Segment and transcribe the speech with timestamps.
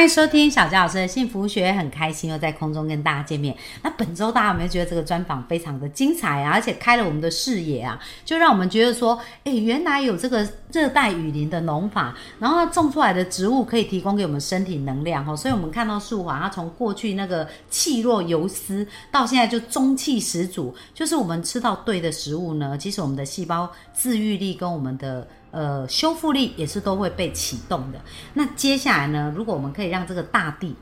[0.00, 3.54] 欢迎收听小佳老师的幸福学，很开心又在空中跟大家见面。
[3.82, 6.52] 那本周大家有没有觉得这个专访非常的精彩啊？
[6.54, 15.36] 而且开了我们的视野啊，就让我们觉得说，哎，原来有这个热带雨林的农法，然后种出来的植物可以提供给我们身体能量哦。
[15.36, 25.28] 所以我们看到树华，它从过去那个气若游丝，到现在就中气十足，就是我们吃到对的食物呢，其实我们的细胞自愈力跟我们的。
[25.50, 28.00] 呃，修复力也是都会被启动的。
[28.34, 29.32] 那接下来呢？
[29.36, 30.76] 如果我们可以让这个大地。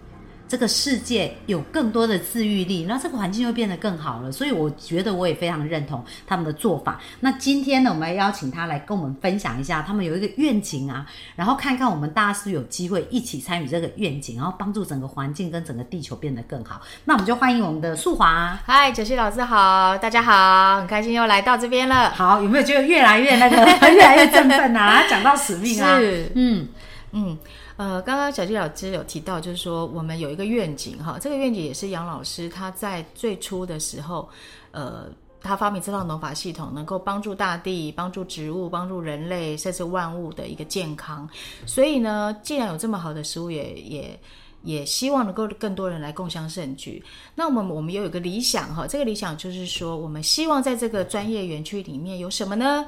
[0.48, 4.32] 这个世界有更多的自愈力，那这个环境又变得更好了。
[4.32, 6.98] 所以我觉得我也非常认同他们的做法。
[7.20, 16.80] 那今天呢，我们邀请他来跟我们分享一下，他们有一个愿景啊，然后看看我们大家是有机会一起参与这个愿景，然后帮助整个环境跟整个地球变得更好。
[17.04, 18.58] 那我们就欢迎我们的素华。
[18.64, 22.10] 嗨，九溪老师好，大家好，很开心又来到这边了。
[22.10, 23.56] 好， 有没有觉得越来越那个，
[23.90, 25.04] 越来越振奋啊？
[25.10, 26.68] 讲到使命啊，是，嗯
[27.12, 27.38] 嗯。
[27.78, 34.28] 呃，刚刚小季老师有提到，就是说我们有一个愿景哈，这个愿景也是杨老师他在最初的时候，
[34.72, 35.04] 呃，
[35.40, 41.28] 他发明这套农法系统，能够帮助大地、帮助植物、帮助人类，甚至万物的一个健康。
[41.66, 44.20] 所以呢，既然有这么好的食物，也也
[44.64, 47.00] 也希望能够更多人来共享盛举。
[47.36, 52.84] 那我们我们有一个理想哈，这个理想就是说，我们希望在这个专业园区里面有什么呢？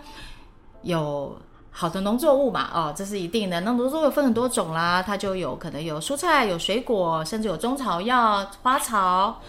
[0.83, 1.41] 有。
[1.71, 3.61] 好的农作物嘛，哦，这是一定的。
[3.61, 9.41] 那农作物分很多种啦，它就有可能有蔬菜、有水果，甚至有中草药、花草，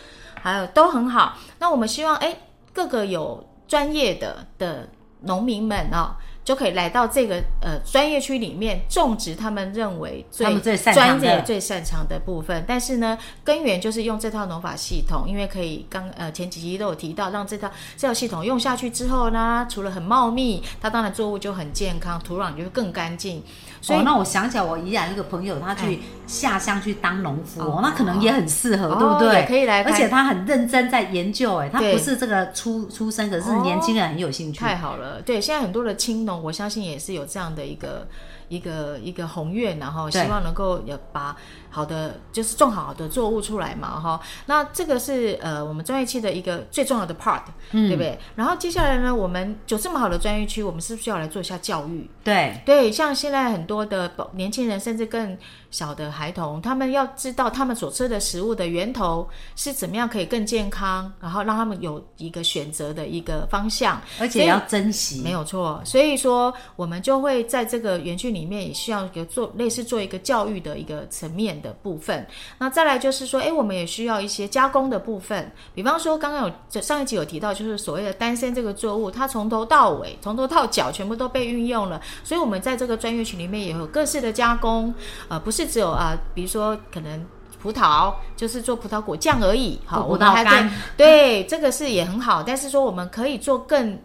[0.41, 1.37] 还有都很好。
[1.59, 2.37] 那我们希望，哎，
[2.71, 4.87] 各个有专业的的
[5.21, 6.15] 农民们哦。
[6.43, 10.45] 就可以来到这个呃专业区里面种植他们认为最
[10.93, 23.43] 专业最擅长的部分，但是呢，根源就是用这套农法系统，因为可以刚呃前几期都有提到，让这套这套系统用下去之后呢，除了很茂密，它当然作物就很健康，土壤就会更干净。
[23.83, 29.43] 所以那我想起来，我宜然一个朋友，他去下乡去当农夫，哦，那可能也很适合，对不对？
[29.47, 34.59] 可以来，而且他很认真在研究，哎，他不是这个出出身，可是年轻人很有兴趣。
[34.59, 38.05] 太好了，对，现在很多的青农，我相信也是有这样的一个
[38.51, 41.35] 一个一个宏愿，然后希望能够有把。
[41.73, 44.19] 好的，就是种好的作物出来嘛，哈。
[44.45, 48.19] 那这个是呃我们专业区的一个最重要的 part，嗯对不对？
[48.35, 52.09] 然后接下来呢，我们有这么好的专业区，我们是不是要来做一下教育？
[52.25, 55.37] 对对，像现在很多的年轻人，甚至更
[55.69, 59.25] 小的孩童，他们要知道他们所吃的食物的源头
[59.55, 65.81] 是怎么样可以更健康，然后让他们有一个选择的一个方向，而且要珍惜，没有错。
[65.85, 71.51] 所以说，我们就会在这个园区里面也需要一个做类似做一个教育的一个层面。
[71.61, 72.25] 的部分，
[72.57, 84.93] 那再来就是说，哎，我们也需要一些加工的部分，比方说，刚刚有上一集有提到，就是所谓的丹参这个作物，它从头到尾，从头到脚全部都被运用了，所以我们在这个专业群里面也有各式的加工，
[85.27, 87.25] 呃，不是只有啊，比如说可能
[87.61, 93.99] 葡萄就是做葡萄果酱而已，好，葡萄干，对，这个是也很好，但是说我们可以做更。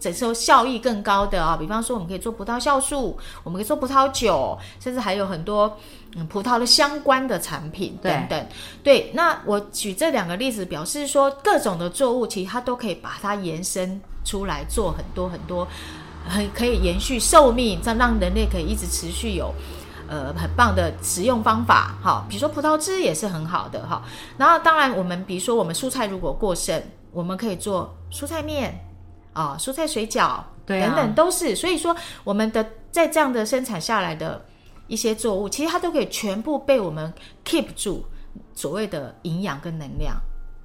[0.00, 5.76] 整收效益更高的啊，比方说我们可以做葡萄酵素，我们可以做葡萄酒，甚至还有很多
[6.16, 8.46] 嗯葡萄的相关的产品等等。
[8.82, 15.68] 对，那我举这两个例子，表示说各种的作物其实它都可以把它延伸出来做很多很多，
[16.26, 19.52] 很可以延续寿命，这样让人类可以一直持续有
[20.08, 21.94] 呃很棒的食用方法。
[22.02, 24.02] 哈，比如说葡萄汁也是很好的哈。
[24.38, 26.82] 然后当然我们比如说我们蔬菜如果过剩，
[27.12, 28.86] 我们可以做蔬菜面。
[29.32, 34.44] 啊，蔬菜水饺等等都是，所以说我们的在这样的生产下来的
[34.86, 37.12] 一些作物，其实它都可以全部被我们
[37.44, 38.04] keep 住
[38.54, 40.16] 所谓的营养跟能量，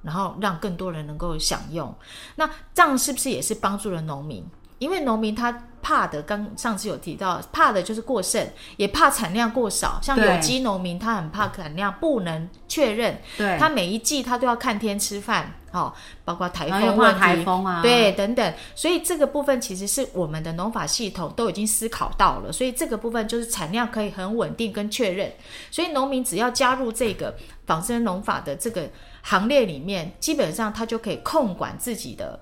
[0.02, 1.92] 然后让更多人能够享用。
[2.34, 4.44] 那这样是不是也是帮助了农民？
[4.78, 5.50] 因为农民他
[5.86, 8.44] 怕的，刚上次有提到，怕的就是过剩，
[8.76, 10.00] 也怕产量过少。
[10.02, 15.54] 像有机农民，他很怕产量不能确认，对，他每一季他都要看天吃饭。
[15.72, 15.92] 哦，
[16.24, 17.44] 包括台风问题，
[17.82, 25.30] 对，等等，所以这个部分其实是我们的农法系统都已经思考到了，所以这个部分就是产量可以很稳定跟确认，
[25.70, 27.36] 所以农民只要加入这个
[27.66, 28.88] 仿生农法的这个
[29.22, 32.40] 行列里面，基本上他就可以控管自己的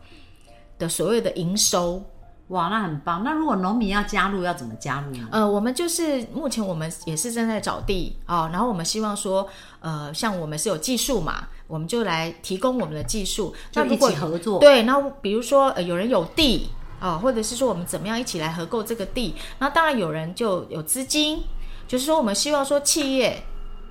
[0.79, 2.00] 的所谓的营收。
[2.55, 3.25] 哇，那很棒。
[3.25, 5.29] 那如果农民要加入，要怎么加入呢？
[5.33, 9.49] 呃，我们就是目前我们也是正在找地啊，然后我们希望说，
[9.81, 11.49] 呃，像我们是有技术嘛。
[11.67, 14.61] 我们就来提供我们的技术，就一起合作。
[14.61, 16.69] 对，那比如说呃，有人有地，
[17.01, 19.35] 哦，或者是说我们怎么样一起来合购这个地？
[19.59, 21.43] 那当然有人就有资金，
[21.89, 23.43] 就是说我们希望说企业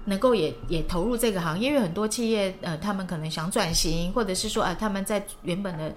[0.06, 5.92] 能够也也投入这个行业，因为很多企业呃，他们可能想转型，或者是说啊，他们在原本的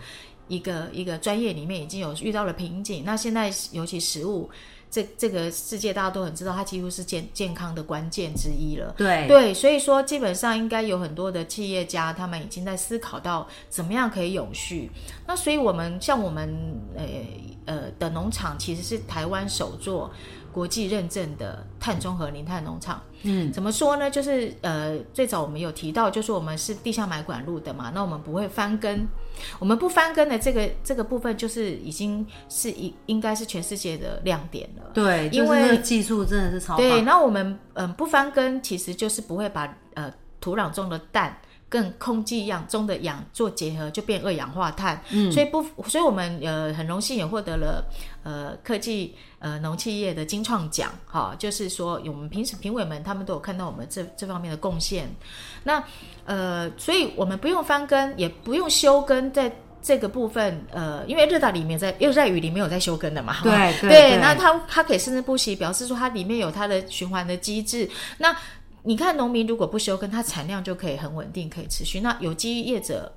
[0.49, 4.49] 一个一个专业里面已经有遇到了瓶颈，那现在尤其食物。
[4.89, 8.95] 这这个世界大家都很知道，它几乎是健健康的关键之一了。
[8.97, 14.89] 对对，所以说基本上应该有很多的企业家，他们已经在思考到怎么样可以永续。
[15.27, 16.49] 那所以我们像我们
[16.97, 17.05] 呃
[17.65, 20.09] 呃的农场，其实是台湾首座
[20.57, 22.99] 国际认证的碳中和零碳农场。
[23.25, 24.11] 嗯，怎么说呢？
[24.11, 29.07] 就是呃，最早我们有提到，就是我们是地下埋管路的嘛，那我们不会翻耕，
[29.59, 34.91] 我们不翻耕的这个这个部分，就是已经是一应该是全世界的亮点了。
[34.95, 40.11] 对，因为就是技术真的是超对，那我们嗯不翻耕，其实就是不会把呃
[40.41, 41.39] 土壤中的氮
[41.69, 45.03] 跟空气一样中的氧做结合，就变二氧化碳。
[45.11, 47.85] 嗯，所以不，所以我们呃很荣幸也获得了
[48.23, 50.91] 呃科技呃农企业的金创奖。
[51.07, 55.09] 哈、就是说我们评审评委们他们都有看到我们这这方面的贡献。
[55.65, 55.83] 那
[56.25, 59.51] 呃，所以我们不用翻耕，也不用休耕，在。
[59.83, 67.89] 这个部分，呃，因为热带里面在热带雨林没有在休耕的嘛，对对那它它可以生生不息，表示说它里面有它的循环的机制。
[68.19, 68.37] 那
[68.87, 72.01] 你看，农民如果不休耕，它产量就可以很稳定，可以持续。
[72.01, 73.13] 那有机业者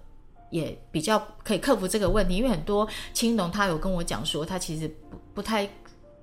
[0.50, 4.88] 也比较可以克服这个问题，因为很多青农他有跟我讲说，他其实
[5.34, 5.70] 不不太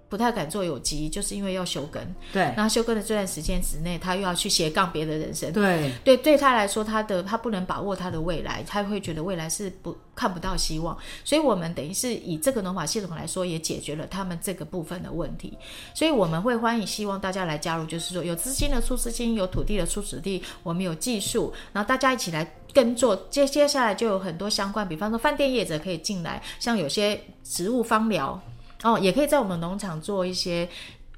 [0.08, 2.02] 不太敢做有机，就是因为要休耕。
[2.32, 5.52] 对然后休耕的这段时间之内，他又要去斜杠别的人生。
[5.52, 10.96] 对对，对他来说，他的他不能把握他的未来，他会觉得未来是不看不到希望。
[11.24, 15.56] 所以，我们等于是以这个农法系统来说，也解决了他们这个部分的问题。
[15.94, 23.26] 所以，我们会欢迎希望大家来加入，就是说有资金的出资金，有土地的出土地，我们有技术，然后大家一起来耕作。
[23.28, 28.40] 接接下来就有很多相关，比方说饭店业者可以进来，像有些植物芳疗
[28.82, 30.68] 哦，也可以在我们农场做一些。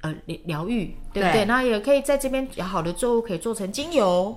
[0.01, 1.43] 呃，疗疗愈，对不对？
[1.43, 4.33] 那也可以在这边有好的作物可以做成精油，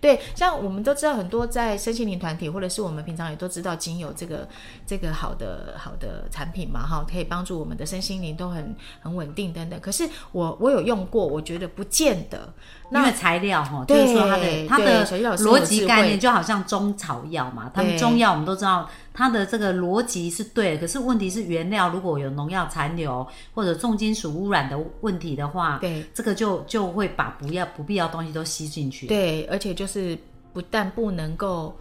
[0.00, 4.48] 对，像我们都知道很多在身心灵团体，或者是我们平常也都知道精油这个
[4.84, 9.78] 这个好的好的产品嘛，哈，可以帮助我们的身心灵都很很稳定等等。
[9.78, 12.52] 可是我我有用过，我觉得不见得。
[12.90, 15.06] 因为材料哈，就对是说它的它对的
[15.38, 29.06] 逻辑概念就好像中草药嘛，他们中药我们都知道它的这个逻辑是对的，可是问题是原料如果有农药残留或者重金属污染的问题的话，对这个就就会把不要不必要东西都吸进去。
[29.06, 30.18] 对，而且就是
[30.52, 31.74] 不但不能够。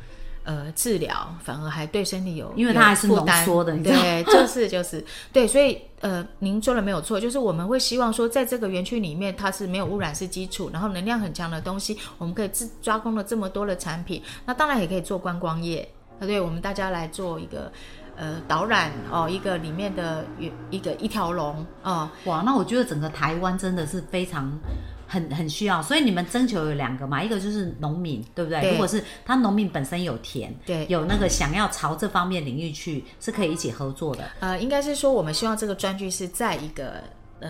[0.45, 5.01] 呃，治疗反而还对身体有，因为它还是浓缩的对， 就是就是
[5.31, 15.87] 对，所以呃，您说的没有错，就是我们会希望说，在这个园区里面，它是没有污染是基础，然后能量很强的东西，我们可以自抓工了这么多的产品，那当然也可以做观光业，
[16.19, 17.71] 啊，对我们大家来做一个
[18.15, 24.51] 呃导览哦，一个里面的一一个一条龙哦，哇，那我觉得整个台湾真的是非常
[25.07, 28.61] 很很需要，所以你们征求有两个嘛，一个就是农民，对不对？
[28.61, 34.23] 对如果是他农民本身有田，对有那个想要朝这方面领域去，是可以一起合作的。
[34.39, 37.03] 呃，应该是说我们希望这个专区是在一个
[37.39, 37.49] 呃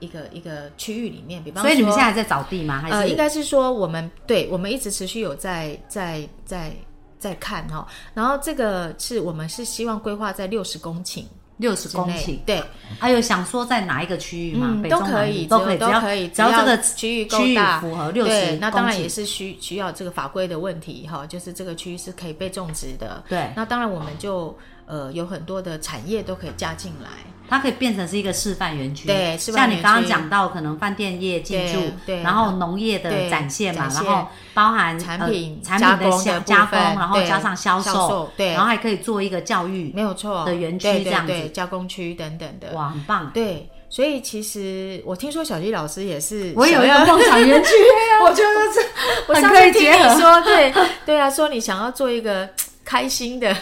[0.00, 2.80] 一个一个区域里面，比方说，所以你们现在在找地吗？
[2.80, 6.72] 还是、呃，应该是说我们对我们一直持续有在在在
[7.18, 11.24] 在看哈，然后这个是我们是希望规划在六十公顷
[11.58, 12.38] 六十公顷？
[12.46, 12.62] 对，
[13.00, 14.68] 还有想说在哪一个区域吗？
[14.70, 24.56] 嗯，北都可以，都可以，都可以，只要这个区域够大，符合六十对，那当然也是需需要这个法规的问题哈，就是这个区域是可以被种植的，对，那当然我们就
[24.88, 27.08] 呃有很多的产业都可以加进来，
[27.48, 29.06] 它可以变成是一个示范园区。
[29.06, 38.48] 对示范像你刚刚讲到，可能饭店业进驻对，然后农业的展现嘛，然后包含产品呃、产品的加加工，然后加上销销售售，对。
[38.52, 40.44] 然后还可以做一个教育，没有错。
[40.44, 41.32] 的园区这样子。
[41.52, 43.30] 加工区等等的，哇，很棒。
[43.32, 47.70] 对，所以其实我听说小鸡老师也是， 我有一个梦想园区，
[48.22, 50.14] 我觉得 这我上次听结合。
[50.14, 50.74] 你说，对
[51.06, 52.48] 对啊，说你想要做一个
[52.84, 53.56] 开心的、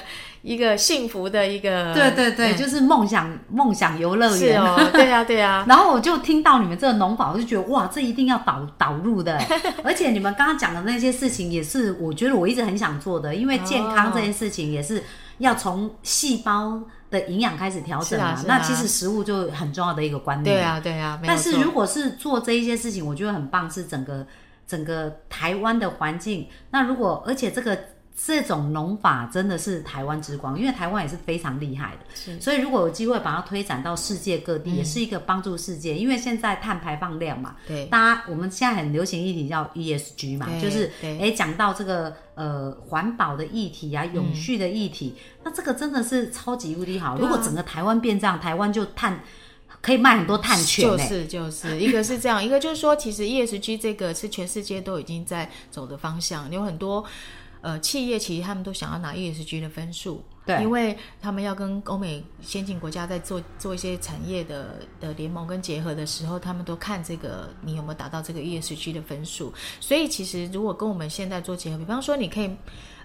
[0.47, 4.63] 一个幸福的一个，对对对，嗯就是梦想梦想游乐是园。
[4.63, 9.37] 哦，对啊对啊， 然后我就听到你们这个农保，我就觉得哇，这一定要导导入的。
[9.83, 15.03] 而且你们刚刚讲的那些事情，也是我觉得我一直很想做的，因为健康这件事情也是
[15.39, 18.37] 要从细胞的营养开始调整嘛。
[18.37, 20.55] 是啊啊那其实食物就很重要的一个观念。
[20.55, 24.25] 对啊对啊，没有错但是如果是做这一些事情，我觉得很棒，是整个
[24.65, 26.47] 整个台湾的环境。
[26.71, 27.77] 那如果而且这个
[28.19, 31.99] 这种农法真的是台湾之光，因为台湾也是非常厉害的。
[32.15, 32.41] 是。
[32.41, 35.95] 所以如果有机会把它推展到世界各地，也是一个帮助世界。
[35.95, 37.85] 因为现在碳排放量嘛，对。
[37.87, 41.19] 大家我们现在很流行议题叫 ESG 嘛，就是对。
[41.19, 47.13] 诶讲到这个呃环保的议题啊，永续的议题，那这个真的是超级无敌好。
[47.13, 47.19] 啊。
[47.21, 49.21] 如果整个台湾变这样，台湾就碳
[49.83, 57.05] 可以卖很多碳权欸、就是就是，一个是这样，一个就是说，其实 ESG 这个是全世界都已经在走的方向，有很多
[57.67, 72.49] 呃企业其实他们都想要拿 ESG 的分数，对因为他们要跟欧美先进国家在做做一些产业的的联盟跟结合的时候，他们都看这个你有没有达到这个 ESG 的分数，所以其实如果跟我们现在做结合，比方说你可以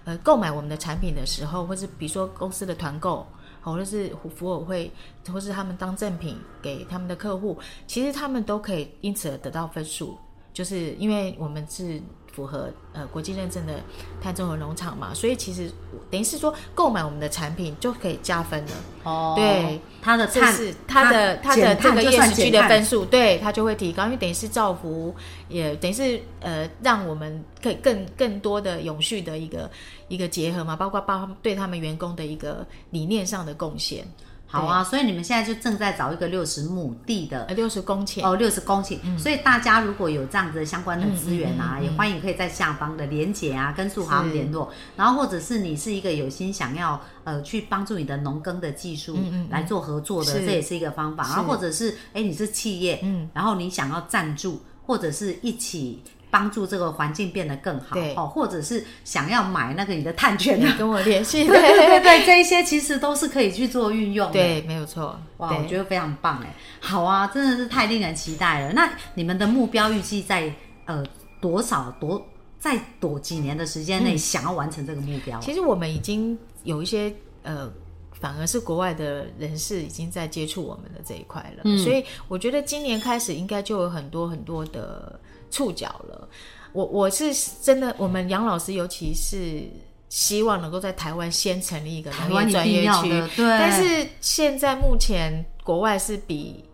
[0.04, 3.26] 呃购买我们的产品的时候，或是比如说公司的团购。
[3.64, 4.90] 或者是服委会，
[5.32, 10.18] 或是他们当赠品给他们的客户，其实他们都可以因此而得到分数，
[10.52, 12.02] 就是因为我们是
[12.32, 13.74] 符合呃国际认证的
[14.20, 15.70] 碳中和农场嘛，所以其实
[16.10, 18.72] 等于是说购买我们的产品就可以加分了。
[19.04, 20.54] 哦，对，它的碳
[20.88, 25.14] 它的它的这个碳就算 ESG 的分数，对它就会提高，因为等于是造福，
[25.48, 29.70] 也等于是呃让我们可以更更多的永续的一个
[30.08, 34.06] 一个结合嘛，包括包对他们员工的一个理念上的贡献。
[34.52, 39.18] 好啊，所以你们现在就正在找一个六十亩地的呃，六十公顷，哦，六十公顷，嗯。
[39.18, 44.70] 所以大家如果有这样子相关的资源啊，也欢迎可以在下方的连结啊，跟素豪联络。
[44.94, 49.18] 然后或者是你是一个有心想要呃去帮助你的农耕的技术
[49.48, 51.24] 来做合作的，这也是一个方法。
[51.24, 56.02] 然后或者是哎你是企业，嗯，然后你想要赞助，或者是一起。
[56.32, 64.32] 帮助这个环境变得更好，哦，或者是想要买那个你的碳权你的，跟我联系， 对对对对，这一些其实都是可以去做运用的。
[64.32, 65.20] 对，没有错。
[65.36, 66.54] 哇，我觉得非常棒哎！
[66.80, 68.72] 好啊，真的是太令人期待了。
[68.72, 70.50] 那你们的目标预计在
[70.86, 71.04] 呃
[71.38, 72.26] 多少多
[72.58, 75.38] 在多几年的时间内想要完成这个目标？
[75.40, 77.12] 其实我们已经有一些
[77.42, 77.70] 呃，
[78.12, 85.20] 反而是国外的人士已经在接触我们的这一块了，嗯所以我觉得今年开始应该就有很多很多的
[85.52, 86.28] 触角了。
[86.72, 87.32] 我我是
[87.62, 89.62] 真的，我们杨老师尤其是
[90.08, 93.44] 希望能够在台湾先成立一个台湾一农业专业区对。
[93.46, 96.64] 但是现在目前国外是比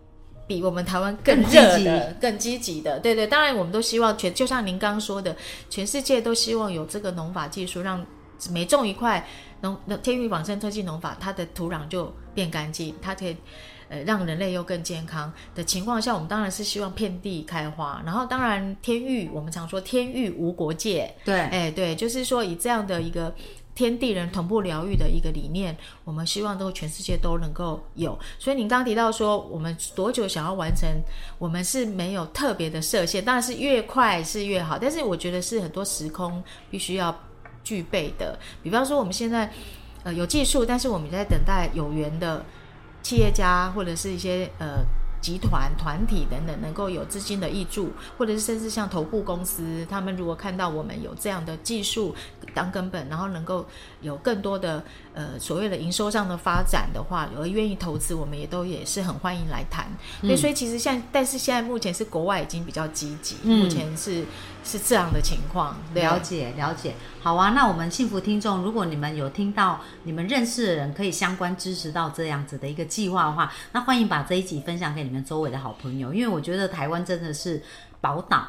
[0.47, 3.27] 比我们台湾更热的、更积极的，对对。
[3.27, 5.35] 当然，我们都希望全，就像您刚刚说的，
[5.69, 8.03] 全世界都希望有这个农法技术，让
[8.49, 9.27] 每种一块
[9.61, 13.35] 农天域仿生特技农法，它的土壤就变干净，它可以。
[13.89, 18.01] 呃，让人类又更健康的情况下，我们当然是希望遍地开花。
[18.05, 23.33] 然后，当然天域，我们常说天域无国界，对，哎，对，就是说以这样的一个
[23.73, 28.17] 天地人同步疗愈的一个理念，我们希望都全世界都能够有。
[28.37, 30.87] 所以您刚刚提到说，我们多久想要完成，
[31.39, 34.77] 我们是没有特别的设限，当然是越快是越好。
[34.77, 37.17] 但是我觉得是很多时空必须要
[37.63, 39.51] 具备的，比方说我们现在
[40.03, 42.45] 呃有技术，但是我们在等待有缘的
[43.09, 44.85] 企业家或者是一些呃。
[45.21, 52.15] 集团、团体等等，能够有资金的益助，或者是甚至像头部公司，他们如果看到我们有这样的技术
[52.53, 53.65] 当根本，然后能够
[53.99, 54.81] 有更多的
[55.13, 59.85] 呃所谓的营收上的发展的话，而愿意投资，我们也都也是很欢迎来谈。
[60.21, 64.23] 对，所以其实现但是现在目前是国外已经比较积极，嗯目前是
[64.69, 65.75] 是这样的情况。
[65.93, 67.49] 了解了解，好啊。
[67.55, 77.63] 那我们幸福听众，如果你们有听到你们认识的人可以相关支持到这样子的一个计划的话，那欢迎把这一集分享给你们周围的好朋友，因为我觉得台湾真的是
[77.99, 78.47] 宝岛，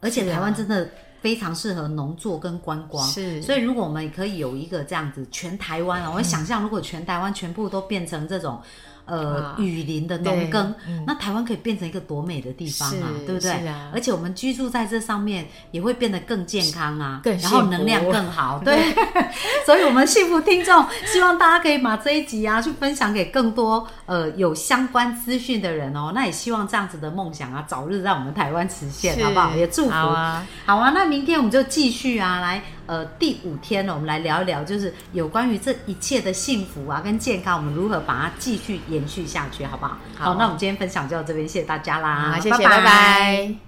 [0.00, 0.90] 而且台湾真的。
[1.20, 8.60] 非常适合农作跟观光，是所以如果我们可以有一个这样子全台湾啊，我会想象如果全台湾全部都变成这种
[9.04, 13.66] 呃啊雨林的农耕，嗯那台湾可以变成一个多美的地方啊，对不对？
[13.66, 18.78] 啊而且我们居住在这上面也会变得更健康啊，更然后能量更好， 对。
[19.64, 26.10] 所以，我们幸福听众希望大家可以把这一集啊去分享给更多呃有相关资讯的人哦。
[26.14, 29.54] 那也希望这样子的梦想啊早日让我们台湾实现，好不好？
[29.54, 29.90] 也祝福。
[29.90, 39.96] 好啊，好啊，那明天我们就继续啊，来呃第五天了，我们来聊一聊，就是有关于这一切的幸福啊跟健康，我们如何把它继续延续下去，好不好？
[40.16, 43.67] 好那我们今天分享就到这边，谢谢大家啦，好，谢谢，拜拜